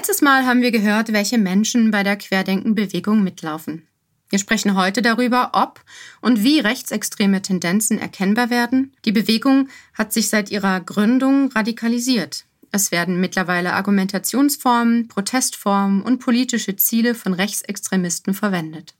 [0.00, 3.86] Letztes Mal haben wir gehört, welche Menschen bei der Querdenkenbewegung mitlaufen.
[4.30, 5.84] Wir sprechen heute darüber, ob
[6.22, 8.94] und wie rechtsextreme Tendenzen erkennbar werden.
[9.04, 12.46] Die Bewegung hat sich seit ihrer Gründung radikalisiert.
[12.72, 18.94] Es werden mittlerweile Argumentationsformen, Protestformen und politische Ziele von Rechtsextremisten verwendet.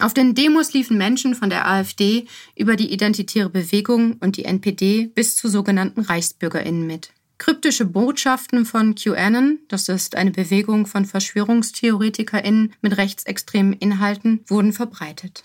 [0.00, 2.26] Auf den Demos liefen Menschen von der AfD
[2.56, 7.12] über die Identitäre Bewegung und die NPD bis zu sogenannten Reichsbürgerinnen mit.
[7.40, 15.44] Kryptische Botschaften von QAnon, das ist eine Bewegung von VerschwörungstheoretikerInnen mit rechtsextremen Inhalten, wurden verbreitet.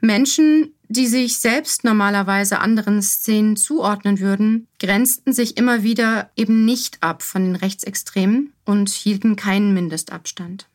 [0.00, 7.02] Menschen, die sich selbst normalerweise anderen Szenen zuordnen würden, grenzten sich immer wieder eben nicht
[7.02, 10.68] ab von den Rechtsextremen und hielten keinen Mindestabstand.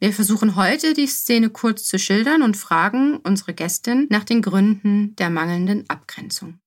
[0.00, 5.16] Wir versuchen heute, die Szene kurz zu schildern und fragen unsere Gästin nach den Gründen
[5.16, 6.58] der mangelnden Abgrenzung.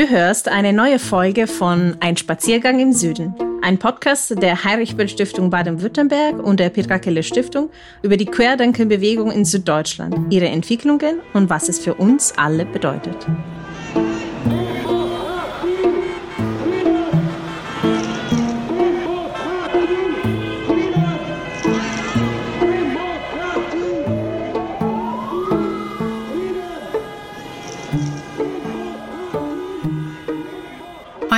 [0.00, 6.42] Du hörst eine neue Folge von Ein Spaziergang im Süden, ein Podcast der Heinrich-Böll-Stiftung Baden-Württemberg
[6.42, 7.68] und der Petra Kelle Stiftung
[8.00, 13.26] über die Querdenkenbewegung in Süddeutschland, ihre Entwicklungen und was es für uns alle bedeutet.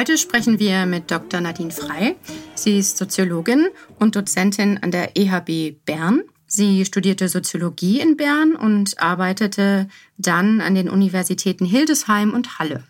[0.03, 1.41] Heute sprechen wir mit Dr.
[1.41, 2.17] Nadine Frei.
[2.57, 3.69] Sie ist Soziologin
[4.01, 6.23] und Dozentin an der EHB Bern.
[6.45, 9.87] Sie studierte Soziologie in Bern und arbeitete
[10.19, 12.83] dann an den Universitäten Hildesheim und Halle.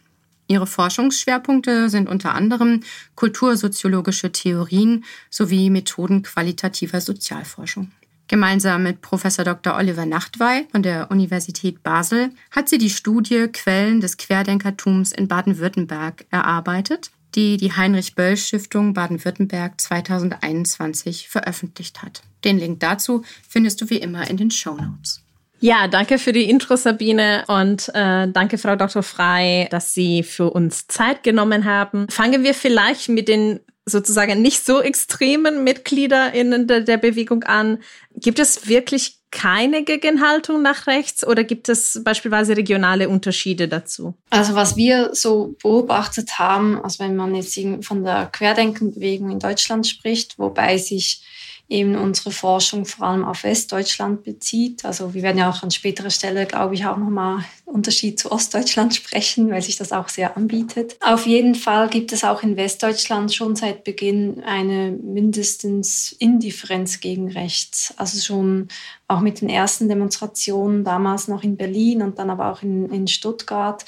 [0.49, 2.81] Ihre Forschungsschwerpunkte sind unter anderem
[3.15, 7.91] kultursoziologische Theorien sowie Methoden qualitativer Sozialforschung.
[8.33, 9.77] Gemeinsam mit Professor Dr.
[9.77, 16.25] Oliver Nachtwey von der Universität Basel hat sie die Studie Quellen des Querdenkertums in Baden-Württemberg
[16.31, 22.23] erarbeitet, die die Heinrich-Böll-Stiftung Baden-Württemberg 2021 veröffentlicht hat.
[22.43, 25.21] Den Link dazu findest du wie immer in den Show Notes.
[25.61, 29.03] Ja, danke für die Intro, Sabine, und äh, danke, Frau Dr.
[29.03, 32.07] Frei, dass Sie für uns Zeit genommen haben.
[32.09, 37.79] Fangen wir vielleicht mit den sozusagen nicht so extremen Mitglieder in der, der Bewegung an.
[38.15, 44.15] Gibt es wirklich keine Gegenhaltung nach rechts oder gibt es beispielsweise regionale Unterschiede dazu?
[44.31, 49.87] Also was wir so beobachtet haben, also wenn man jetzt von der Querdenkenbewegung in Deutschland
[49.87, 51.25] spricht, wobei sich
[51.69, 54.85] eben unsere Forschung vor allem auf Westdeutschland bezieht.
[54.85, 58.95] Also wir werden ja auch an späterer Stelle, glaube ich, auch nochmal Unterschied zu Ostdeutschland
[58.95, 60.97] sprechen, weil sich das auch sehr anbietet.
[61.01, 67.31] Auf jeden Fall gibt es auch in Westdeutschland schon seit Beginn eine mindestens Indifferenz gegen
[67.31, 67.95] rechts.
[67.97, 68.69] Also schon
[69.09, 73.07] auch mit den ersten Demonstrationen, damals noch in Berlin und dann aber auch in, in
[73.09, 73.85] Stuttgart,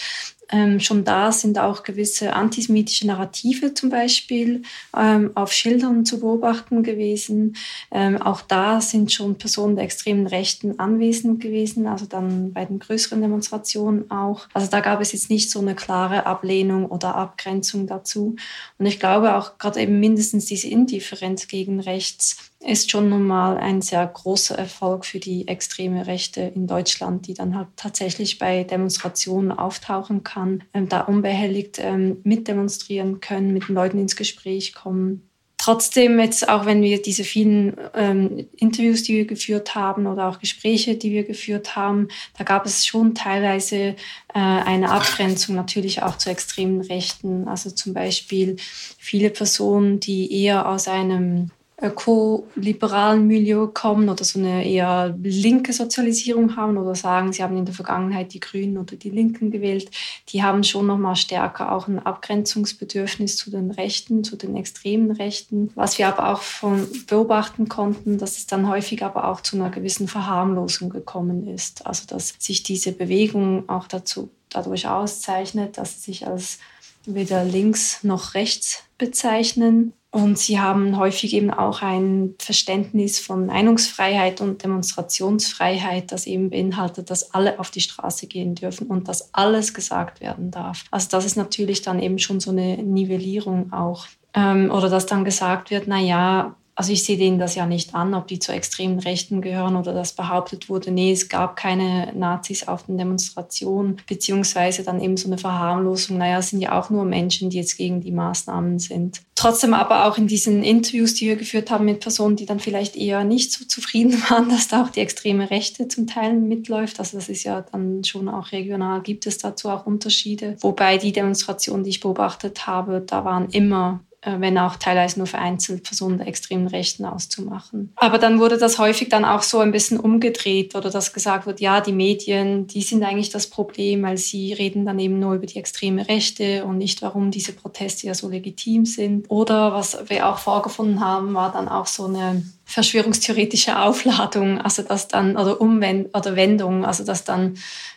[0.51, 4.63] ähm, schon da sind auch gewisse antisemitische Narrative zum Beispiel
[4.97, 7.57] ähm, auf Schildern zu beobachten gewesen.
[7.91, 12.79] Ähm, auch da sind schon Personen der extremen Rechten anwesend gewesen, also dann bei den
[12.79, 14.47] größeren Demonstrationen auch.
[14.53, 18.37] Also da gab es jetzt nicht so eine klare Ablehnung oder Abgrenzung dazu.
[18.79, 23.57] Und ich glaube auch gerade eben mindestens diese Indifferenz gegen rechts ist schon nun mal
[23.57, 28.65] ein sehr großer Erfolg für die extreme Rechte in Deutschland, die dann halt tatsächlich bei
[28.65, 35.29] Demonstrationen auftauchen kann, ähm, da unbehelligt ähm, mitdemonstrieren können, mit den Leuten ins Gespräch kommen.
[35.57, 40.39] Trotzdem, jetzt auch wenn wir diese vielen ähm, Interviews, die wir geführt haben oder auch
[40.39, 43.95] Gespräche, die wir geführt haben, da gab es schon teilweise äh,
[44.35, 47.49] eine Abgrenzung natürlich auch zu extremen Rechten.
[47.49, 48.57] Also zum Beispiel
[48.99, 51.51] viele Personen, die eher aus einem
[51.83, 57.65] öko-liberalen Milieu kommen oder so eine eher linke Sozialisierung haben oder sagen, sie haben in
[57.65, 59.91] der Vergangenheit die Grünen oder die Linken gewählt,
[60.29, 65.11] die haben schon noch mal stärker auch ein Abgrenzungsbedürfnis zu den Rechten, zu den extremen
[65.11, 65.71] Rechten.
[65.75, 69.71] Was wir aber auch von beobachten konnten, dass es dann häufig aber auch zu einer
[69.71, 71.87] gewissen Verharmlosung gekommen ist.
[71.87, 76.59] Also dass sich diese Bewegung auch dazu dadurch auszeichnet, dass sie sich als
[77.07, 84.41] weder links noch rechts bezeichnen und sie haben häufig eben auch ein Verständnis von Meinungsfreiheit
[84.41, 89.75] und Demonstrationsfreiheit, das eben beinhaltet, dass alle auf die Straße gehen dürfen und dass alles
[89.75, 90.85] gesagt werden darf.
[90.93, 94.07] Also das ist natürlich dann eben schon so eine Nivellierung auch.
[94.35, 97.95] Ähm, oder dass dann gesagt wird, na ja, also ich sehe denen das ja nicht
[97.95, 102.13] an, ob die zu extremen Rechten gehören oder dass behauptet wurde, nee, es gab keine
[102.15, 106.91] Nazis auf den Demonstrationen, beziehungsweise dann eben so eine Verharmlosung, naja, es sind ja auch
[106.91, 109.23] nur Menschen, die jetzt gegen die Maßnahmen sind.
[109.37, 112.97] Trotzdem aber auch in diesen Interviews, die wir geführt haben mit Personen, die dann vielleicht
[112.97, 116.99] eher nicht so zufrieden waren, dass da auch die extreme Rechte zum Teil mitläuft.
[116.99, 120.57] Also das ist ja dann schon auch regional, gibt es dazu auch Unterschiede.
[120.61, 125.85] Wobei die Demonstrationen, die ich beobachtet habe, da waren immer wenn auch teilweise nur vereinzelt
[125.85, 127.93] Personen der extremen Rechten auszumachen.
[127.97, 131.61] Aber dann wurde das häufig dann auch so ein bisschen umgedreht oder dass gesagt wird,
[131.61, 135.47] ja, die Medien, die sind eigentlich das Problem, weil sie reden dann eben nur über
[135.47, 139.27] die extreme Rechte und nicht, warum diese Proteste ja so legitim sind.
[139.29, 145.09] Oder was wir auch vorgefunden haben, war dann auch so eine verschwörungstheoretische Aufladung, also dass
[145.09, 147.55] dann, oder Umwend oder Wendung, also dass dann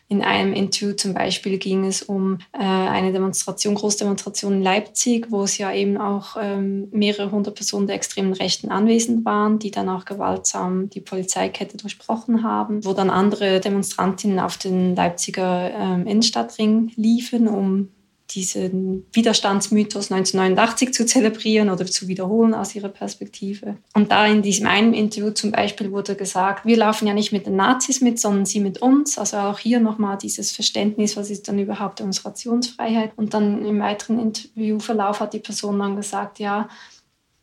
[0.10, 5.44] in einem Interview zum Beispiel ging es um äh, eine Demonstration, Großdemonstration in Leipzig, wo
[5.44, 9.90] es ja eben auch ähm, mehrere hundert Personen der extremen Rechten anwesend waren, die dann
[9.90, 16.94] auch gewaltsam die Polizeikette durchbrochen haben, wo dann andere Demonstrantinnen auf den Leipziger ähm, Innenstadtring
[16.96, 17.90] liefen, um
[18.32, 23.78] diesen Widerstandsmythos 1989 zu zelebrieren oder zu wiederholen aus ihrer Perspektive.
[23.94, 27.46] Und da in diesem einen Interview zum Beispiel wurde gesagt, wir laufen ja nicht mit
[27.46, 29.18] den Nazis mit, sondern sie mit uns.
[29.18, 33.12] Also auch hier nochmal dieses Verständnis, was ist dann überhaupt Demonstrationsfreiheit.
[33.16, 36.68] Und dann im weiteren Interviewverlauf hat die Person dann gesagt, ja,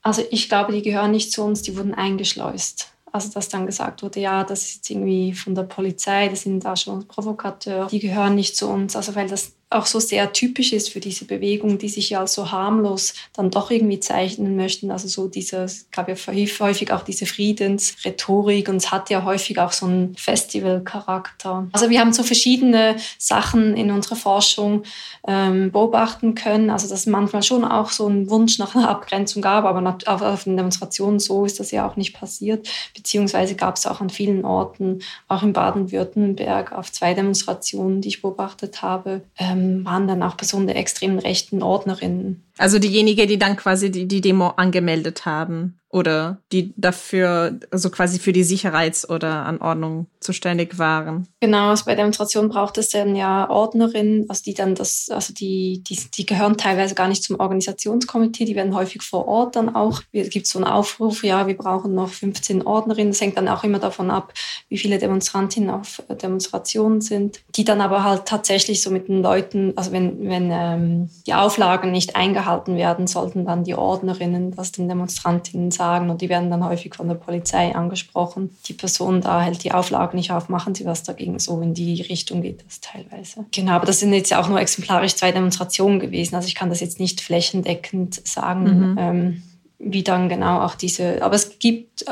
[0.02, 2.94] also ich glaube, die gehören nicht zu uns, die wurden eingeschleust.
[3.10, 6.64] Also dass dann gesagt wurde, ja, das ist jetzt irgendwie von der Polizei, das sind
[6.64, 8.96] da schon Provokateure, die gehören nicht zu uns.
[8.96, 12.34] Also weil das auch so sehr typisch ist für diese Bewegung, die sich ja als
[12.34, 14.90] so harmlos dann doch irgendwie zeichnen möchten.
[14.90, 19.58] Also so dieser, es gab ja häufig auch diese Friedensrhetorik und es hat ja häufig
[19.58, 21.68] auch so einen Festivalcharakter.
[21.72, 24.84] Also wir haben so verschiedene Sachen in unserer Forschung
[25.26, 26.70] ähm, beobachten können.
[26.70, 30.44] Also dass manchmal schon auch so einen Wunsch nach einer Abgrenzung gab, aber auf, auf
[30.44, 32.68] den Demonstrationen so ist das ja auch nicht passiert.
[32.94, 38.22] Beziehungsweise gab es auch an vielen Orten, auch in Baden-Württemberg, auf zwei Demonstrationen, die ich
[38.22, 42.44] beobachtet habe, ähm, waren dann auch Personen der extremen rechten Ordnerinnen.
[42.58, 48.18] Also diejenige, die dann quasi die, die Demo angemeldet haben oder die dafür, also quasi
[48.18, 51.28] für die Sicherheits- oder Anordnung zuständig waren.
[51.40, 55.84] Genau, also bei Demonstrationen braucht es dann ja Ordnerinnen, also die dann das, also die,
[55.86, 60.02] die, die gehören teilweise gar nicht zum Organisationskomitee, die werden häufig vor Ort dann auch.
[60.12, 63.12] Es gibt so einen Aufruf, ja, wir brauchen noch 15 Ordnerinnen.
[63.12, 64.32] Das hängt dann auch immer davon ab,
[64.68, 69.72] wie viele Demonstrantinnen auf Demonstrationen sind, die dann aber halt tatsächlich so mit den Leuten,
[69.76, 74.72] also wenn, wenn ähm, die Auflagen nicht eingehalten gehalten werden, sollten dann die Ordnerinnen das
[74.72, 78.56] den Demonstrantinnen sagen und die werden dann häufig von der Polizei angesprochen.
[78.66, 81.38] Die Person da hält die Auflagen nicht auf, machen sie was dagegen.
[81.38, 83.46] So in die Richtung geht das teilweise.
[83.52, 86.34] Genau, aber das sind jetzt ja auch nur exemplarisch zwei Demonstrationen gewesen.
[86.34, 88.92] Also ich kann das jetzt nicht flächendeckend sagen.
[88.92, 88.98] Mhm.
[88.98, 89.42] Ähm,
[89.78, 92.04] wie dann genau auch diese, aber es gibt,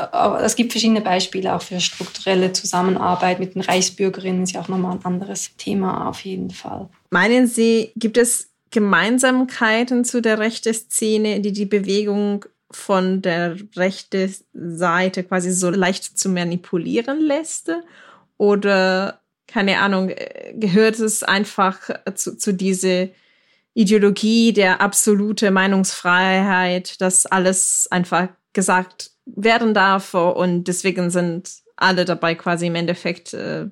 [0.43, 4.97] es gibt verschiedene Beispiele auch für strukturelle Zusammenarbeit mit den Reichsbürgerinnen, ist ja auch nochmal
[4.97, 6.89] ein anderes Thema auf jeden Fall.
[7.09, 14.33] Meinen Sie, gibt es Gemeinsamkeiten zu der rechten Szene, die die Bewegung von der rechten
[14.53, 17.71] Seite quasi so leicht zu manipulieren lässt?
[18.37, 20.11] Oder, keine Ahnung,
[20.55, 21.79] gehört es einfach
[22.15, 23.07] zu, zu dieser
[23.73, 32.35] Ideologie der absolute Meinungsfreiheit, dass alles einfach gesagt werden darf und deswegen sind alle dabei
[32.35, 33.67] quasi im Endeffekt äh,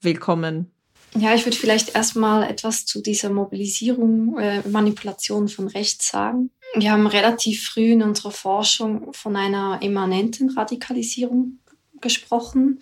[0.00, 0.70] willkommen?
[1.16, 6.50] Ja, ich würde vielleicht erstmal etwas zu dieser Mobilisierung, äh, Manipulation von rechts sagen.
[6.76, 11.58] Wir haben relativ früh in unserer Forschung von einer immanenten Radikalisierung
[12.00, 12.80] gesprochen,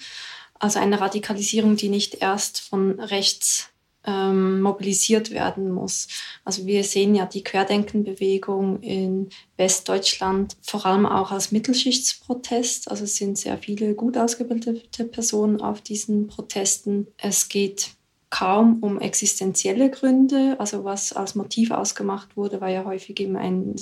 [0.58, 3.72] also eine Radikalisierung, die nicht erst von rechts
[4.04, 6.08] ähm, mobilisiert werden muss.
[6.44, 12.90] Also wir sehen ja die Querdenkenbewegung in Westdeutschland vor allem auch als Mittelschichtsprotest.
[12.90, 17.08] Also es sind sehr viele gut ausgebildete Personen auf diesen Protesten.
[17.18, 17.90] Es geht
[18.32, 20.56] kaum um existenzielle Gründe.
[20.58, 23.76] Also was als Motiv ausgemacht wurde, war ja häufig eben ein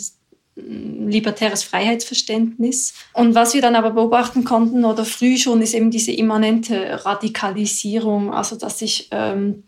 [0.57, 2.93] libertäres Freiheitsverständnis.
[3.15, 8.35] Und was wir dann aber beobachten konnten oder früh schon, ist eben diese immanente Radikalisierung,
[8.35, 9.63] also dass sich ähm,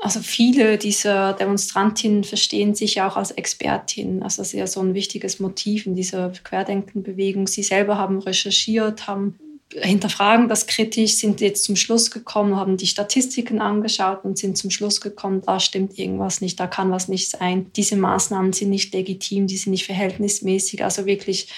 [0.00, 4.22] also viele dieser Demonstrantinnen verstehen sich ja auch als Expertinnen.
[4.22, 7.46] Also das ist ja so ein wichtiges Motiv in dieser Querdenkenbewegung.
[7.46, 9.38] Sie selber haben recherchiert, haben
[9.72, 14.70] hinterfragen das kritisch, sind jetzt zum Schluss gekommen, haben die Statistiken angeschaut und sind zum
[14.70, 17.70] Schluss gekommen, da stimmt irgendwas nicht, da kann was nicht sein.
[17.74, 20.84] Diese Maßnahmen sind nicht legitim, die sind nicht verhältnismäßig.
[20.84, 21.48] Also wirklich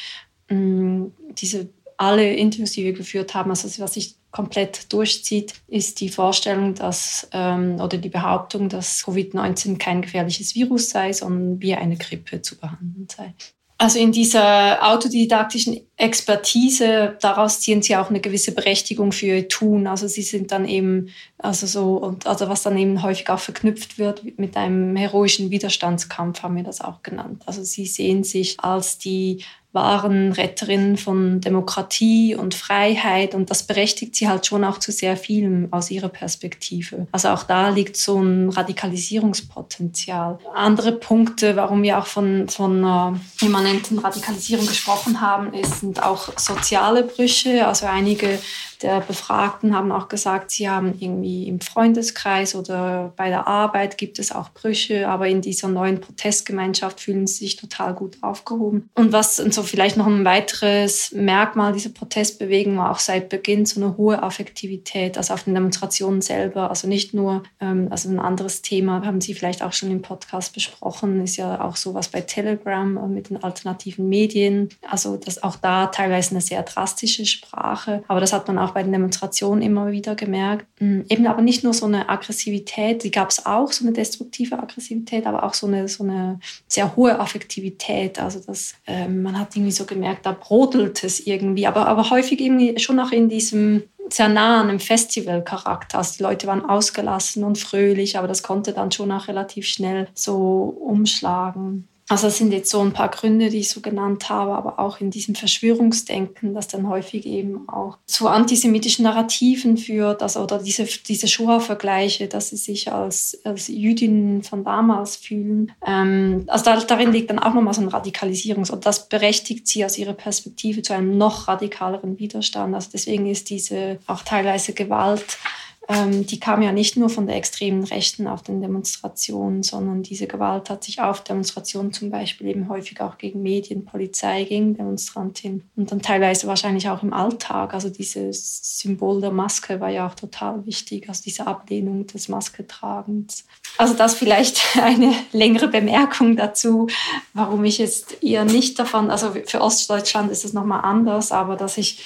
[0.49, 6.01] mh, mm, diese alle Interviews, die wir geführt haben, also was sich komplett durchzieht, ist
[6.01, 11.75] die Vorstellung, dass ähm, oder die Behauptung, dass Covid-19 kein gefährliches Virus sei, sondern wie
[11.75, 13.35] eine Grippe zu behandeln sei.
[13.78, 19.87] Also in dieser autodidaktischen Expertise, daraus ziehen sie auch eine gewisse Berechtigung für ihr Tun.
[19.87, 23.99] Also sie sind dann eben, also so, und also was dann eben häufig auch verknüpft
[23.99, 27.42] wird mit einem heroischen Widerstandskampf, haben wir das auch genannt.
[27.45, 29.45] Also sie sehen sich als die
[29.76, 35.16] wahren Retterinnen von Demokratie und Freiheit und das berechtigt sie halt schon auch zu sehr
[35.16, 37.06] vielem aus ihrer Perspektive.
[37.12, 40.38] Also auch da liegt so ein Radikalisierungspotenzial.
[40.54, 47.04] Andere Punkte, warum wir auch von, von einer immanenten Radikalisierung gesprochen haben, sind auch soziale
[47.04, 47.66] Brüche.
[47.66, 48.38] Also einige
[48.87, 54.21] der Befragten haben auch gesagt, sie haben irgendwie im Freundeskreis oder bei der Arbeit gibt
[54.21, 58.88] es auch Brüche, aber in dieser neuen Protestgemeinschaft fühlen sie sich total gut aufgehoben.
[58.95, 63.66] Und was und so vielleicht noch ein weiteres Merkmal dieser Protestbewegung war auch seit Beginn
[63.66, 68.21] so eine hohe Affektivität, also auf den Demonstrationen selber, also nicht nur, ähm, also ein
[68.21, 72.21] anderes Thema haben Sie vielleicht auch schon im Podcast besprochen, ist ja auch sowas bei
[72.21, 78.05] Telegram äh, mit den alternativen Medien, also das auch da teilweise eine sehr drastische Sprache,
[78.07, 80.66] aber das hat man auch bei den Demonstrationen immer wieder gemerkt.
[80.80, 84.59] Mm, eben aber nicht nur so eine Aggressivität, die gab es auch, so eine destruktive
[84.59, 88.21] Aggressivität, aber auch so eine, so eine sehr hohe Affektivität.
[88.21, 92.38] Also das, äh, man hat irgendwie so gemerkt, da brodelt es irgendwie, aber, aber häufig
[92.38, 95.97] irgendwie schon noch in diesem sehr nah an einem Festivalcharakter.
[95.97, 100.09] Also die Leute waren ausgelassen und fröhlich, aber das konnte dann schon auch relativ schnell
[100.12, 101.88] so umschlagen.
[102.09, 105.01] Also das sind jetzt so ein paar Gründe, die ich so genannt habe, aber auch
[105.01, 110.85] in diesem Verschwörungsdenken, das dann häufig eben auch zu antisemitischen Narrativen führt, also oder diese,
[110.85, 115.73] diese Shoah-Vergleiche, dass sie sich als, als Jüdinnen von damals fühlen.
[115.85, 119.85] Ähm, also da, darin liegt dann auch nochmal so ein Radikalisierungs- und das berechtigt sie
[119.85, 122.75] aus ihrer Perspektive zu einem noch radikaleren Widerstand.
[122.77, 125.39] Also deswegen ist diese auch teilweise Gewalt
[125.88, 130.26] ähm, die kam ja nicht nur von der extremen Rechten auf den Demonstrationen, sondern diese
[130.26, 135.62] Gewalt hat sich auf Demonstrationen zum Beispiel eben häufig auch gegen Medien, Polizei, gegen Demonstrantinnen
[135.76, 137.73] und dann teilweise wahrscheinlich auch im Alltag.
[137.73, 143.45] Also dieses Symbol der Maske war ja auch total wichtig, also diese Ablehnung des Masketragens.
[143.78, 146.88] Also das vielleicht eine längere Bemerkung dazu,
[147.33, 151.78] warum ich jetzt eher nicht davon, also für Ostdeutschland ist es nochmal anders, aber dass
[151.78, 152.05] ich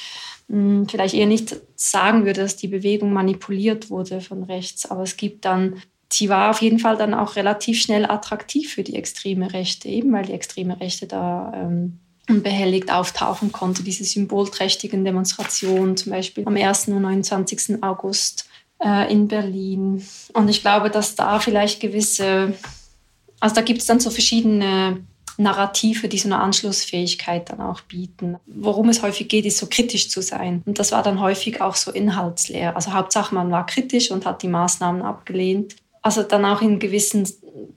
[0.50, 5.16] hm, vielleicht eher nicht sagen würde, dass die Bewegung manipuliert wurde von rechts, aber es
[5.16, 5.80] gibt dann,
[6.12, 10.12] sie war auf jeden Fall dann auch relativ schnell attraktiv für die extreme Rechte, eben
[10.12, 16.56] weil die extreme Rechte da ähm, unbehelligt auftauchen konnte, diese symbolträchtigen Demonstrationen, zum Beispiel am
[16.56, 16.88] 1.
[16.88, 17.82] und 29.
[17.82, 18.48] August
[18.82, 20.04] äh, in Berlin.
[20.32, 22.54] Und ich glaube, dass da vielleicht gewisse,
[23.38, 25.04] also da gibt es dann so verschiedene
[25.40, 28.36] Narrative, die so eine Anschlussfähigkeit dann auch bieten.
[28.46, 30.62] Worum es häufig geht, ist so kritisch zu sein.
[30.66, 32.76] Und das war dann häufig auch so inhaltsleer.
[32.76, 35.76] Also Hauptsache, man war kritisch und hat die Maßnahmen abgelehnt.
[36.02, 37.26] Also dann auch in gewissen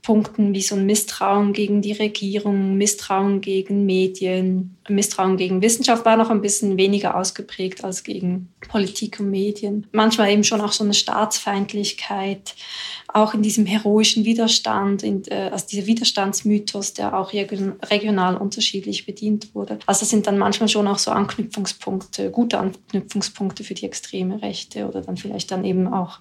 [0.02, 6.18] Punkten wie so ein Misstrauen gegen die Regierung, Misstrauen gegen Medien, Misstrauen gegen Wissenschaft war
[6.18, 9.88] noch ein bisschen weniger ausgeprägt als gegen Politik und Medien.
[9.92, 12.56] Manchmal eben schon auch so eine Staatsfeindlichkeit,
[13.08, 19.54] auch in diesem heroischen Widerstand, in, äh, also dieser Widerstandsmythos, der auch regional unterschiedlich bedient
[19.56, 19.80] wurde.
[19.86, 24.88] Also das sind dann manchmal schon auch so Anknüpfungspunkte, gute Anknüpfungspunkte für die extreme Rechte
[24.88, 26.20] oder dann vielleicht dann eben auch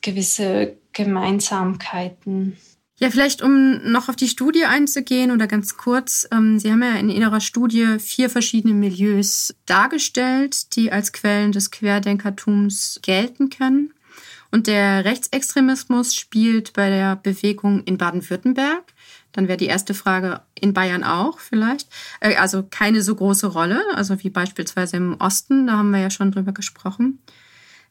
[0.00, 2.56] gewisse Gemeinsamkeiten.
[3.02, 6.28] Ja, vielleicht um noch auf die Studie einzugehen oder ganz kurz.
[6.30, 11.70] Ähm, Sie haben ja in Ihrer Studie vier verschiedene Milieus dargestellt, die als Quellen des
[11.70, 13.94] Querdenkertums gelten können.
[14.50, 18.92] Und der Rechtsextremismus spielt bei der Bewegung in Baden-Württemberg.
[19.32, 21.88] Dann wäre die erste Frage in Bayern auch vielleicht.
[22.20, 26.10] Äh, also keine so große Rolle, also wie beispielsweise im Osten, da haben wir ja
[26.10, 27.18] schon drüber gesprochen.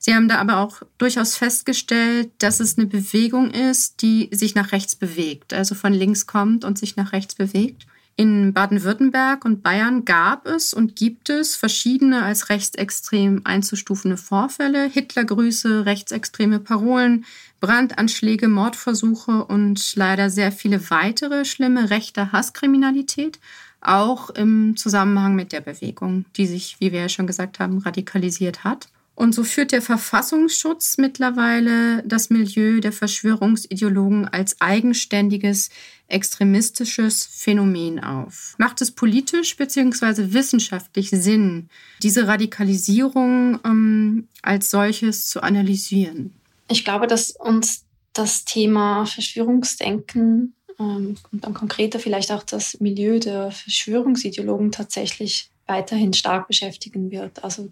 [0.01, 4.71] Sie haben da aber auch durchaus festgestellt, dass es eine Bewegung ist, die sich nach
[4.71, 7.85] rechts bewegt, also von links kommt und sich nach rechts bewegt.
[8.15, 15.85] In Baden-Württemberg und Bayern gab es und gibt es verschiedene als rechtsextrem einzustufende Vorfälle, Hitlergrüße,
[15.85, 17.25] rechtsextreme Parolen,
[17.59, 23.39] Brandanschläge, Mordversuche und leider sehr viele weitere schlimme rechte Hasskriminalität,
[23.81, 28.63] auch im Zusammenhang mit der Bewegung, die sich, wie wir ja schon gesagt haben, radikalisiert
[28.63, 28.87] hat.
[29.19, 35.71] Und so führt der Verfassungsschutz mittlerweile das Milieu der Verschwörungsideologen als eigenständiges
[36.07, 38.55] extremistisches Phänomen auf.
[38.57, 40.31] Macht es politisch bzw.
[40.31, 41.67] wissenschaftlich Sinn,
[42.01, 46.33] diese Radikalisierung ähm, als solches zu analysieren?
[46.69, 47.83] Ich glaube, dass uns
[48.13, 56.13] das Thema Verschwörungsdenken ähm, und dann konkreter vielleicht auch das Milieu der Verschwörungsideologen tatsächlich weiterhin
[56.13, 57.43] stark beschäftigen wird.
[57.43, 57.69] Also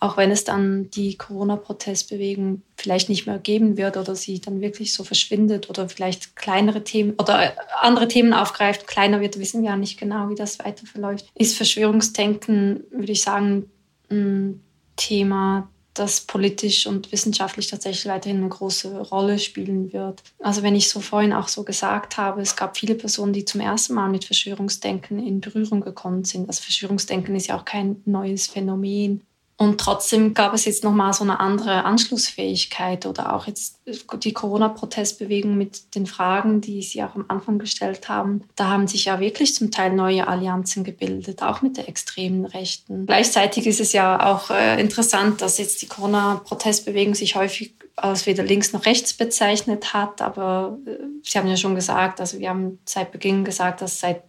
[0.00, 4.92] auch wenn es dann die Corona-Protestbewegung vielleicht nicht mehr geben wird oder sie dann wirklich
[4.92, 9.76] so verschwindet oder vielleicht kleinere Themen oder andere Themen aufgreift, kleiner wird, wissen wir ja
[9.76, 13.70] nicht genau, wie das weiter verläuft, ist Verschwörungsdenken, würde ich sagen,
[14.10, 14.62] ein
[14.96, 20.22] Thema, das politisch und wissenschaftlich tatsächlich weiterhin eine große Rolle spielen wird.
[20.38, 23.60] Also wenn ich so vorhin auch so gesagt habe, es gab viele Personen, die zum
[23.60, 26.48] ersten Mal mit Verschwörungsdenken in Berührung gekommen sind.
[26.48, 29.22] Also Verschwörungsdenken ist ja auch kein neues Phänomen.
[29.58, 33.80] Und trotzdem gab es jetzt nochmal so eine andere Anschlussfähigkeit oder auch jetzt
[34.22, 38.44] die Corona-Protestbewegung mit den Fragen, die Sie auch am Anfang gestellt haben.
[38.54, 43.06] Da haben sich ja wirklich zum Teil neue Allianzen gebildet, auch mit der extremen Rechten.
[43.06, 48.44] Gleichzeitig ist es ja auch äh, interessant, dass jetzt die Corona-Protestbewegung sich häufig als weder
[48.44, 50.22] links noch rechts bezeichnet hat.
[50.22, 54.22] Aber äh, Sie haben ja schon gesagt, also wir haben seit Beginn gesagt, dass seit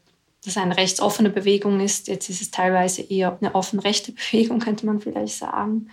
[0.44, 2.08] das eine rechtsoffene Bewegung ist.
[2.08, 5.90] Jetzt ist es teilweise eher eine offen rechte Bewegung, könnte man vielleicht sagen.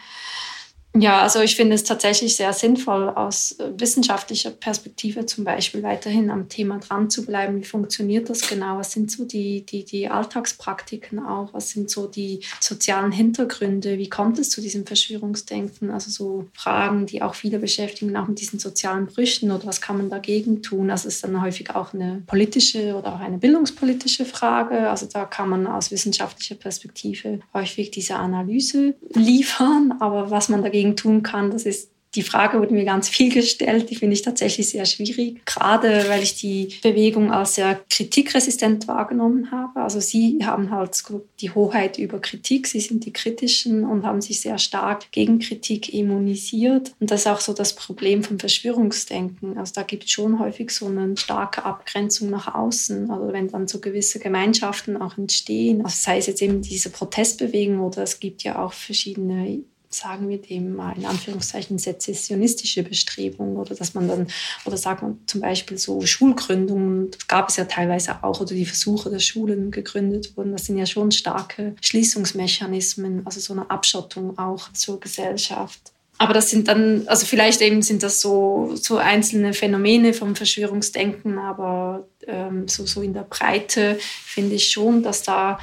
[0.99, 6.31] Ja, also ich finde es tatsächlich sehr sinnvoll, aus äh, wissenschaftlicher Perspektive zum Beispiel weiterhin
[6.31, 7.61] am Thema dran zu bleiben.
[7.61, 8.79] Wie funktioniert das genau?
[8.79, 11.53] Was sind so die, die, die Alltagspraktiken auch?
[11.53, 13.99] Was sind so die sozialen Hintergründe?
[13.99, 15.91] Wie kommt es zu diesem Verschwörungsdenken?
[15.91, 19.99] Also so Fragen, die auch viele beschäftigen, auch mit diesen sozialen Brüchen oder was kann
[19.99, 20.89] man dagegen tun?
[20.91, 24.89] Es ist dann häufig auch eine politische oder auch eine bildungspolitische Frage.
[24.89, 29.95] Also da kann man aus wissenschaftlicher Perspektive häufig diese Analyse liefern.
[30.01, 31.51] Aber was man dagegen dagegen tun kann.
[31.51, 35.45] Das ist die Frage wurde mir ganz viel gestellt, die finde ich tatsächlich sehr schwierig,
[35.45, 39.81] gerade weil ich die Bewegung als sehr kritikresistent wahrgenommen habe.
[39.81, 41.03] Also sie haben halt
[41.41, 45.93] die Hoheit über Kritik, sie sind die Kritischen und haben sich sehr stark gegen Kritik
[45.93, 46.95] immunisiert.
[47.01, 49.59] Und das ist auch so das Problem vom Verschwörungsdenken.
[49.59, 53.11] Also da gibt es schon häufig so eine starke Abgrenzung nach außen.
[53.11, 57.81] Also wenn dann so gewisse Gemeinschaften auch entstehen, also sei es jetzt eben diese Protestbewegung
[57.81, 59.63] oder es gibt ja auch verschiedene
[59.97, 64.27] sagen wir dem mal in Anführungszeichen sezessionistische Bestrebungen oder dass man dann,
[64.65, 69.11] oder sagt man zum Beispiel so Schulgründungen, gab es ja teilweise auch, oder die Versuche,
[69.11, 74.73] dass Schulen gegründet wurden, das sind ja schon starke Schließungsmechanismen, also so eine Abschottung auch
[74.73, 75.93] zur Gesellschaft.
[76.19, 81.39] Aber das sind dann, also vielleicht eben sind das so, so einzelne Phänomene vom Verschwörungsdenken,
[81.39, 85.59] aber ähm, so, so in der Breite finde ich schon, dass da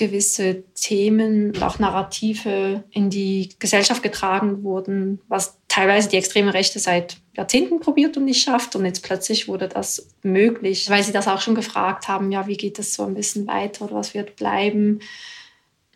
[0.00, 6.78] gewisse Themen und auch Narrative in die Gesellschaft getragen wurden, was teilweise die extreme Rechte
[6.78, 8.74] seit Jahrzehnten probiert und nicht schafft.
[8.74, 12.56] Und jetzt plötzlich wurde das möglich, weil sie das auch schon gefragt haben, ja, wie
[12.56, 15.00] geht das so ein bisschen weiter oder was wird bleiben.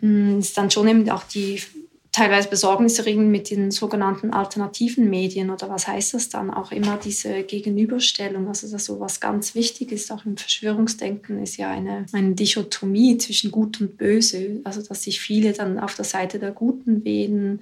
[0.00, 1.62] Hm, ist dann schon eben auch die
[2.14, 6.48] teilweise besorgniserregend mit den sogenannten alternativen Medien oder was heißt das dann?
[6.48, 11.56] Auch immer diese Gegenüberstellung, also das so was ganz wichtig ist, auch im Verschwörungsdenken, ist
[11.56, 14.60] ja eine, eine Dichotomie zwischen Gut und Böse.
[14.62, 17.58] Also dass sich viele dann auf der Seite der Guten wählen,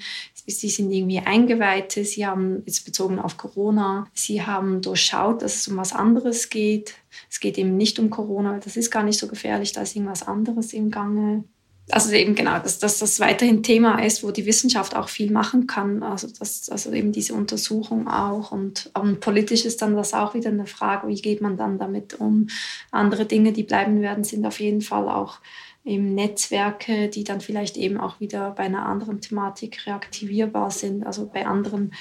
[0.46, 5.68] sie sind irgendwie Eingeweihte, sie haben jetzt bezogen auf Corona, sie haben durchschaut, dass es
[5.68, 6.96] um was anderes geht.
[7.30, 10.26] Es geht eben nicht um Corona, das ist gar nicht so gefährlich, da ist irgendwas
[10.26, 11.44] anderes im Gange
[11.90, 15.66] also eben genau, dass, dass das weiterhin Thema ist, wo die Wissenschaft auch viel machen
[15.66, 16.02] kann.
[16.02, 18.52] Also, dass, also eben diese Untersuchung auch.
[18.52, 22.14] Und, und politisch ist dann das auch wieder eine Frage, wie geht man dann damit
[22.20, 22.48] um?
[22.90, 25.40] Andere Dinge, die bleiben werden, sind auf jeden Fall auch
[25.84, 31.26] eben Netzwerke, die dann vielleicht eben auch wieder bei einer anderen Thematik reaktivierbar sind, also
[31.26, 31.92] bei anderen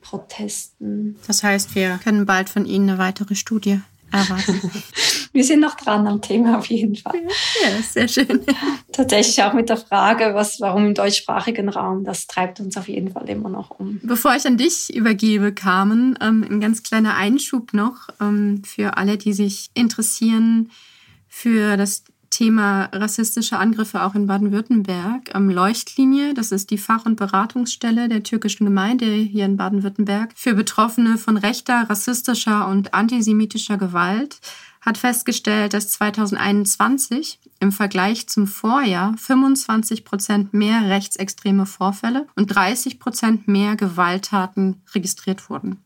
[0.00, 1.16] Protesten.
[1.26, 3.80] Das heißt, wir können bald von Ihnen eine weitere Studie
[4.12, 4.60] erwarten.
[5.32, 7.22] wir sind noch dran am Thema auf jeden Fall.
[7.62, 8.40] Ja, sehr schön.
[8.92, 13.12] Tatsächlich auch mit der Frage, was, warum im deutschsprachigen Raum, das treibt uns auf jeden
[13.12, 14.00] Fall immer noch um.
[14.02, 19.18] Bevor ich an dich übergebe, Carmen, ähm, ein ganz kleiner Einschub noch ähm, für alle,
[19.18, 20.70] die sich interessieren
[21.28, 22.04] für das
[22.36, 25.30] Thema rassistische Angriffe auch in Baden-Württemberg.
[25.34, 31.16] Leuchtlinie, das ist die Fach- und Beratungsstelle der türkischen Gemeinde hier in Baden-Württemberg für Betroffene
[31.16, 34.38] von rechter, rassistischer und antisemitischer Gewalt
[34.82, 43.00] hat festgestellt, dass 2021 im Vergleich zum Vorjahr 25 Prozent mehr rechtsextreme Vorfälle und 30
[43.00, 45.85] Prozent mehr Gewalttaten registriert wurden.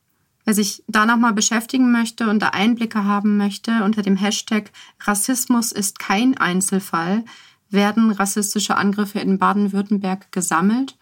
[0.50, 5.70] Wer sich da nochmal beschäftigen möchte und da Einblicke haben möchte, unter dem Hashtag Rassismus
[5.70, 7.24] ist kein Einzelfall
[7.68, 10.98] werden rassistische Angriffe in Baden-Württemberg gesammelt.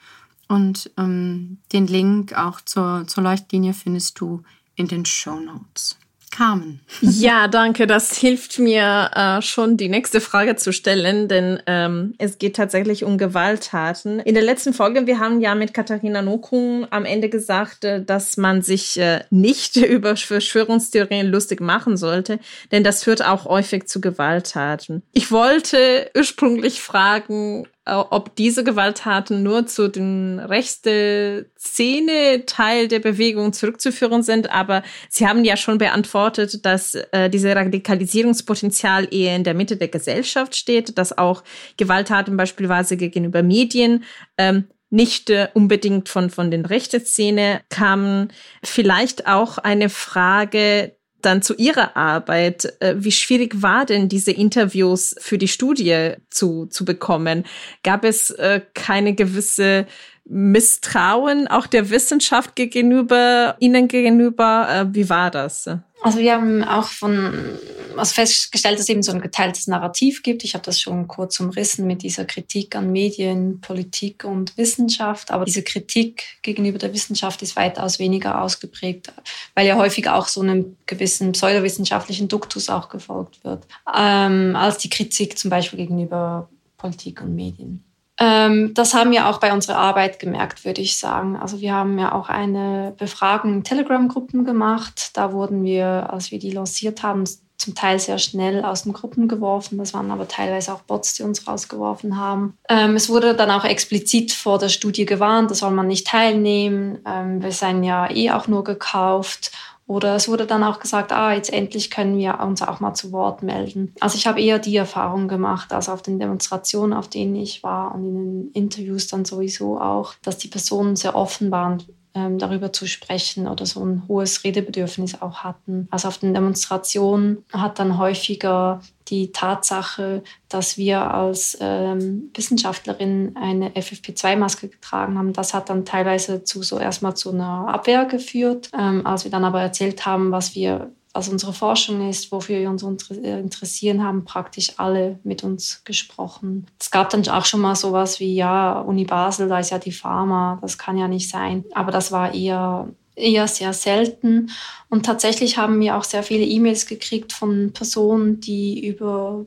[0.48, 4.42] Und ähm, den Link auch zur, zur Leuchtlinie findest du
[4.74, 5.96] in den Show Notes.
[6.38, 6.78] Carmen.
[7.00, 7.88] Ja, danke.
[7.88, 13.02] Das hilft mir äh, schon, die nächste Frage zu stellen, denn ähm, es geht tatsächlich
[13.02, 14.20] um Gewalttaten.
[14.20, 18.36] In der letzten Folge, wir haben ja mit Katharina Nokun am Ende gesagt, äh, dass
[18.36, 22.38] man sich äh, nicht über Verschwörungstheorien lustig machen sollte,
[22.70, 25.02] denn das führt auch häufig zu Gewalttaten.
[25.12, 34.22] Ich wollte ursprünglich fragen, ob diese Gewalttaten nur zu den rechten Szene-Teil der Bewegung zurückzuführen
[34.22, 39.76] sind, aber Sie haben ja schon beantwortet, dass äh, dieses Radikalisierungspotenzial eher in der Mitte
[39.76, 41.42] der Gesellschaft steht, dass auch
[41.76, 44.04] Gewalttaten beispielsweise gegenüber Medien
[44.36, 48.28] ähm, nicht äh, unbedingt von, von den rechten Szene kamen.
[48.62, 52.72] Vielleicht auch eine Frage dann zu Ihrer Arbeit.
[52.80, 57.44] Äh, wie schwierig war denn diese Interviews für die Studie zu, zu bekommen?
[57.82, 59.86] Gab es äh, keine gewisse
[60.24, 64.68] Misstrauen auch der Wissenschaft gegenüber, Ihnen gegenüber?
[64.70, 65.68] Äh, wie war das?
[66.02, 67.58] Also wir haben auch von
[67.96, 70.44] also festgestellt, dass es eben so ein geteiltes Narrativ gibt.
[70.44, 75.30] Ich habe das schon kurz umrissen mit dieser Kritik an Medien, Politik und Wissenschaft.
[75.30, 79.12] Aber diese Kritik gegenüber der Wissenschaft ist weitaus weniger ausgeprägt,
[79.54, 84.90] weil ja häufig auch so einem gewissen pseudowissenschaftlichen Duktus auch gefolgt wird, ähm, als die
[84.90, 87.87] Kritik zum Beispiel gegenüber Politik und Medien.
[88.18, 91.36] Ähm, das haben wir auch bei unserer Arbeit gemerkt, würde ich sagen.
[91.36, 95.16] Also wir haben ja auch eine Befragung in Telegram-Gruppen gemacht.
[95.16, 97.24] Da wurden wir, als wir die lanciert haben,
[97.58, 99.78] zum Teil sehr schnell aus den Gruppen geworfen.
[99.78, 102.56] Das waren aber teilweise auch Bots, die uns rausgeworfen haben.
[102.68, 107.00] Ähm, es wurde dann auch explizit vor der Studie gewarnt, da soll man nicht teilnehmen.
[107.04, 109.50] Ähm, wir seien ja eh auch nur gekauft.
[109.88, 113.10] Oder es wurde dann auch gesagt, ah, jetzt endlich können wir uns auch mal zu
[113.10, 113.94] Wort melden.
[114.00, 117.94] Also ich habe eher die Erfahrung gemacht, also auf den Demonstrationen, auf denen ich war
[117.94, 121.82] und in den Interviews dann sowieso auch, dass die Personen sehr offen waren
[122.18, 125.86] ähm, darüber zu sprechen oder so ein hohes Redebedürfnis auch hatten.
[125.90, 133.70] Also auf den Demonstrationen hat dann häufiger die Tatsache, dass wir als ähm, Wissenschaftlerin eine
[133.70, 138.70] FFP2-Maske getragen haben, das hat dann teilweise zu so erstmal zu einer Abwehr geführt.
[138.78, 142.70] Ähm, als wir dann aber erzählt haben, was wir was unsere Forschung ist, wofür wir
[142.70, 146.66] uns äh, interessieren, haben praktisch alle mit uns gesprochen.
[146.78, 149.92] Es gab dann auch schon mal sowas wie, ja, Uni Basel, da ist ja die
[149.92, 151.64] Pharma, das kann ja nicht sein.
[151.74, 154.50] Aber das war eher eher sehr selten.
[154.88, 159.44] Und tatsächlich haben wir auch sehr viele E-Mails gekriegt von Personen, die über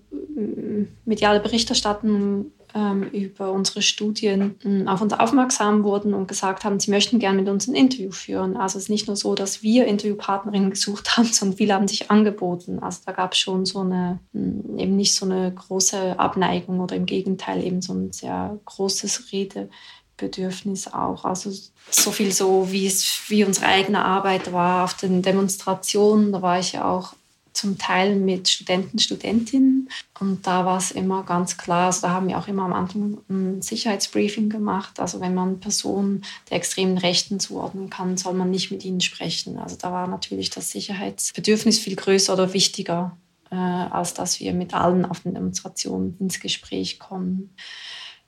[1.06, 6.92] mediale Berichterstattung ähm, über unsere Studien ähm, auf uns aufmerksam wurden und gesagt haben, sie
[6.92, 8.56] möchten gerne mit uns ein Interview führen.
[8.56, 12.12] Also es ist nicht nur so, dass wir Interviewpartnerinnen gesucht haben, sondern viele haben sich
[12.12, 12.80] angeboten.
[12.80, 16.96] Also da gab es schon so eine, ähm, eben nicht so eine große Abneigung oder
[16.96, 21.26] im Gegenteil eben so ein sehr großes Redebedürfnis auch.
[21.26, 21.52] Also
[21.90, 26.32] so viel so, wie es wie unsere eigene Arbeit war auf den Demonstrationen.
[26.32, 27.14] Da war ich ja auch
[27.54, 29.90] zum Teil mit Studenten, Studentinnen.
[30.20, 33.18] Und da war es immer ganz klar, also da haben wir auch immer am Anfang
[33.30, 35.00] ein Sicherheitsbriefing gemacht.
[35.00, 39.58] Also wenn man Personen der extremen Rechten zuordnen kann, soll man nicht mit ihnen sprechen.
[39.58, 43.18] Also da war natürlich das Sicherheitsbedürfnis viel größer oder wichtiger,
[43.50, 47.54] äh, als dass wir mit allen auf den Demonstrationen ins Gespräch kommen.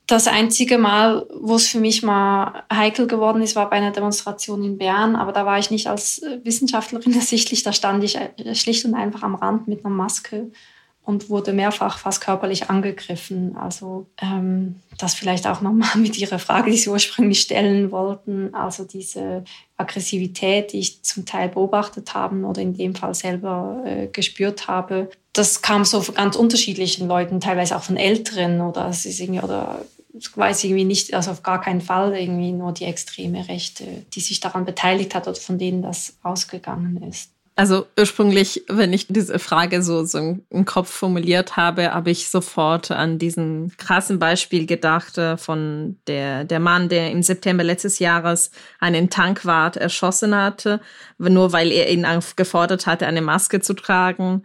[0.05, 4.63] Das einzige Mal, wo es für mich mal heikel geworden ist, war bei einer Demonstration
[4.63, 5.15] in Bern.
[5.15, 7.63] Aber da war ich nicht als Wissenschaftlerin ersichtlich.
[7.63, 10.51] Da stand ich äh, schlicht und einfach am Rand mit einer Maske
[11.05, 13.57] und wurde mehrfach fast körperlich angegriffen.
[13.57, 18.53] Also ähm, das vielleicht auch nochmal mit Ihrer Frage, die Sie ursprünglich stellen wollten.
[18.53, 19.43] Also diese
[19.77, 25.09] Aggressivität, die ich zum Teil beobachtet habe oder in dem Fall selber äh, gespürt habe,
[25.33, 30.63] das kam so von ganz unterschiedlichen Leuten, teilweise auch von Älteren oder oder ich weiß
[30.63, 34.65] irgendwie nicht, also auf gar keinen Fall irgendwie nur die extreme Rechte, die sich daran
[34.65, 37.31] beteiligt hat oder von denen das ausgegangen ist.
[37.55, 42.89] Also ursprünglich, wenn ich diese Frage so, so im Kopf formuliert habe, habe ich sofort
[42.89, 48.49] an diesen krassen Beispiel gedacht äh, von der, der Mann, der im September letztes Jahres
[48.79, 50.81] einen Tankwart erschossen hatte,
[51.19, 54.41] nur weil er ihn gefordert hatte, eine Maske zu tragen.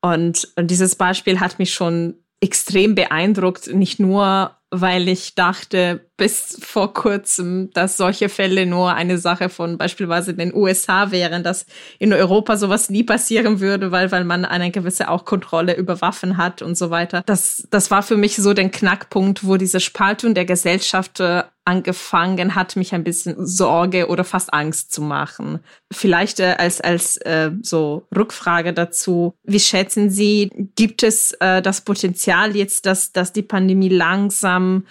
[0.00, 6.58] Und, und dieses Beispiel hat mich schon extrem beeindruckt, nicht nur, weil ich dachte, bis
[6.60, 11.66] vor kurzem, dass solche Fälle nur eine Sache von beispielsweise den USA wären, dass
[12.00, 16.36] in Europa sowas nie passieren würde, weil, weil man eine gewisse auch Kontrolle über Waffen
[16.36, 17.22] hat und so weiter.
[17.26, 22.54] Das, das war für mich so der Knackpunkt, wo diese Spaltung der Gesellschaft äh, angefangen
[22.54, 25.60] hat, mich ein bisschen Sorge oder fast Angst zu machen.
[25.92, 31.82] Vielleicht äh, als, als äh, so Rückfrage dazu, wie schätzen Sie, gibt es äh, das
[31.82, 34.84] Potenzial jetzt, dass, dass die Pandemie langsam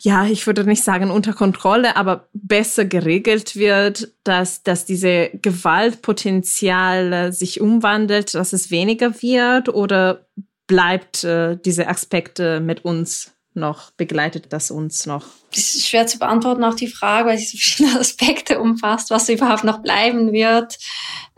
[0.00, 7.32] ja, ich würde nicht sagen unter Kontrolle, aber besser geregelt wird, dass, dass diese Gewaltpotenzial
[7.32, 10.26] sich umwandelt, dass es weniger wird oder
[10.66, 15.24] bleibt äh, diese Aspekte mit uns noch, begleitet das uns noch?
[15.50, 19.28] Das ist schwer zu beantworten, auch die Frage, weil sie so viele Aspekte umfasst, was
[19.28, 20.78] überhaupt noch bleiben wird.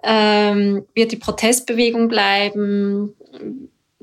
[0.02, 3.14] Ähm, wird die Protestbewegung bleiben?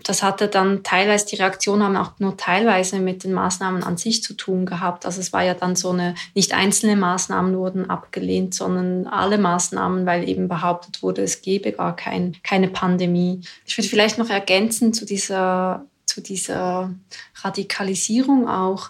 [0.07, 4.21] das hatte dann teilweise, die Reaktionen haben auch nur teilweise mit den Maßnahmen an sich
[4.21, 5.05] zu tun gehabt.
[5.05, 10.05] Also es war ja dann so eine, nicht einzelne Maßnahmen wurden abgelehnt, sondern alle Maßnahmen,
[10.05, 13.41] weil eben behauptet wurde, es gebe gar kein, keine Pandemie.
[13.65, 16.95] Ich würde vielleicht noch ergänzen zu dieser, zu dieser
[17.43, 18.89] Radikalisierung auch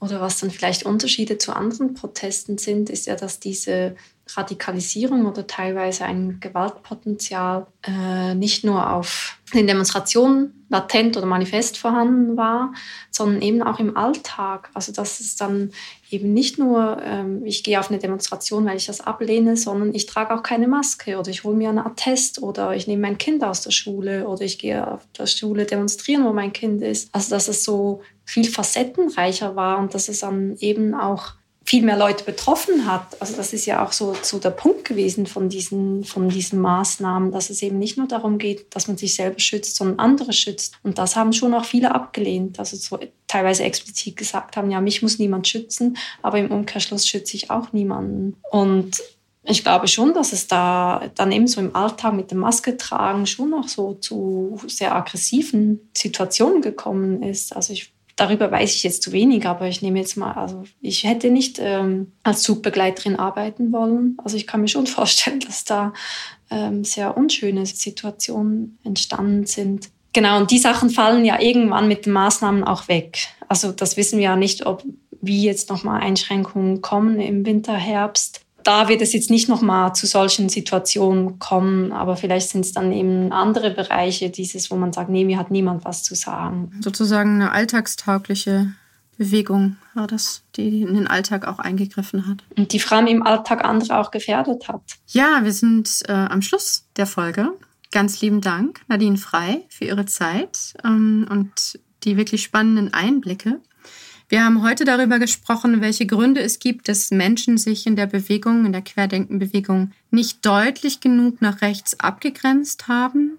[0.00, 3.94] oder was dann vielleicht Unterschiede zu anderen Protesten sind, ist ja, dass diese
[4.28, 12.36] Radikalisierung oder teilweise ein Gewaltpotenzial äh, nicht nur auf den Demonstrationen latent oder manifest vorhanden
[12.36, 12.72] war,
[13.10, 14.70] sondern eben auch im Alltag.
[14.72, 15.72] Also dass es dann
[16.10, 20.06] eben nicht nur, ähm, ich gehe auf eine Demonstration, weil ich das ablehne, sondern ich
[20.06, 23.44] trage auch keine Maske oder ich hole mir einen Attest oder ich nehme mein Kind
[23.44, 27.14] aus der Schule oder ich gehe auf der Schule demonstrieren, wo mein Kind ist.
[27.14, 31.34] Also dass es so viel facettenreicher war und dass es dann eben auch
[31.72, 33.18] viel mehr Leute betroffen hat.
[33.18, 37.32] Also das ist ja auch so, so der Punkt gewesen von diesen, von diesen Maßnahmen,
[37.32, 40.74] dass es eben nicht nur darum geht, dass man sich selber schützt, sondern andere schützt.
[40.82, 42.58] Und das haben schon auch viele abgelehnt.
[42.58, 47.38] Also so teilweise explizit gesagt haben, ja, mich muss niemand schützen, aber im Umkehrschluss schütze
[47.38, 48.36] ich auch niemanden.
[48.50, 49.00] Und
[49.44, 53.24] ich glaube schon, dass es da dann eben so im Alltag mit dem Maske tragen
[53.24, 57.56] schon auch so zu sehr aggressiven Situationen gekommen ist.
[57.56, 61.04] Also ich darüber weiß ich jetzt zu wenig, aber ich nehme jetzt mal, also ich
[61.04, 64.16] hätte nicht ähm, als Zugbegleiterin arbeiten wollen.
[64.22, 65.92] Also ich kann mir schon vorstellen, dass da
[66.50, 69.88] ähm, sehr unschöne Situationen entstanden sind.
[70.12, 73.28] Genau, und die Sachen fallen ja irgendwann mit den Maßnahmen auch weg.
[73.48, 74.84] Also das wissen wir ja nicht, ob
[75.22, 80.06] wie jetzt nochmal Einschränkungen kommen im Winter, Herbst da wird es jetzt nicht nochmal zu
[80.06, 85.10] solchen Situationen kommen, aber vielleicht sind es dann eben andere Bereiche, dieses, wo man sagt,
[85.10, 86.72] nee, mir hat niemand was zu sagen.
[86.80, 88.72] Sozusagen eine alltagstaugliche
[89.18, 92.38] Bewegung war das, die in den Alltag auch eingegriffen hat.
[92.56, 94.82] Und die allem im Alltag andere auch gefährdet hat.
[95.08, 97.52] Ja, wir sind äh, am Schluss der Folge.
[97.90, 103.60] Ganz lieben Dank, Nadine Frei, für Ihre Zeit ähm, und die wirklich spannenden Einblicke.
[104.32, 108.64] Wir haben heute darüber gesprochen, welche Gründe es gibt, dass Menschen sich in der Bewegung,
[108.64, 113.36] in der Querdenkenbewegung nicht deutlich genug nach rechts abgegrenzt haben.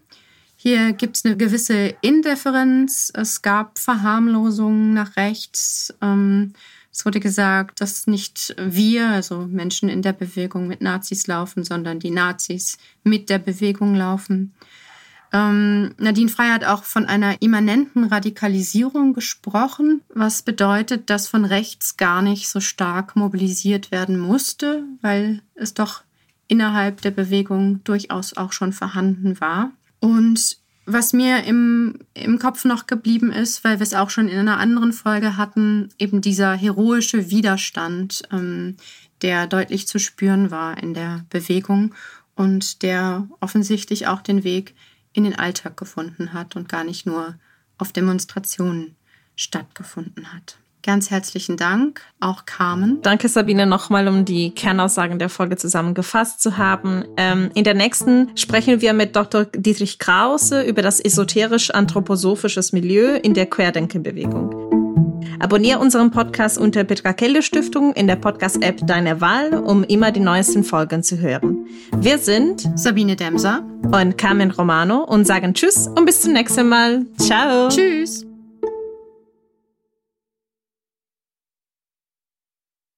[0.56, 3.12] Hier gibt es eine gewisse Indifferenz.
[3.12, 5.95] Es gab Verharmlosungen nach rechts.
[5.99, 6.53] Ähm,
[6.91, 11.97] es wurde gesagt, dass nicht wir, also Menschen in der Bewegung mit Nazis laufen, sondern
[11.97, 14.53] die Nazis mit der Bewegung laufen.
[15.34, 21.98] Ähm, Nadine Frey hat auch von einer immanenten Radikalisierung gesprochen, was bedeutet, dass von rechts
[21.98, 26.04] gar nicht so stark mobilisiert werden musste, weil es doch
[26.48, 29.72] innerhalb der Bewegung durchaus auch schon vorhanden war.
[30.00, 34.38] Und was mir im, im Kopf noch geblieben ist, weil wir es auch schon in
[34.38, 38.76] einer anderen Folge hatten, eben dieser heroische Widerstand, ähm,
[39.24, 41.96] der deutlich zu spüren war in der Bewegung
[42.36, 44.76] und der offensichtlich auch den Weg
[45.13, 47.36] in den Alltag gefunden hat und gar nicht nur
[47.78, 48.95] auf Demonstrationen
[49.36, 50.58] stattgefunden hat.
[50.86, 53.02] Ganz herzlichen Dank, auch Carmen.
[53.04, 57.06] Danke, Sabine, nochmal, um die Kernaussagen der Folge zusammengefasst zu haben.
[57.15, 59.45] Ähm, in der nächsten sprechen wir mit Dr.
[59.45, 64.62] Dietrich Krause über das esoterisch-anthroposophisches Milieu in der Querdenkenbewegung.
[65.39, 70.19] Abonniere unseren Podcast unter Petra Kelle Stiftung in der Podcast-App deiner Wahl, um immer die
[70.19, 71.65] neuesten Folgen zu hören.
[71.97, 77.05] Wir sind Sabine Demser und Carmen Romano und sagen Tschüss und bis zum nächsten Mal.
[77.17, 77.69] Ciao.
[77.69, 78.33] Tschüss.